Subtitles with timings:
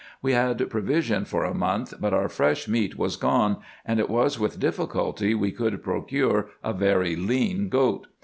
[0.19, 4.39] We had provision for a month, but our fresh meat was gone, and it was
[4.39, 8.07] with difficulty we could procure a very lean goat.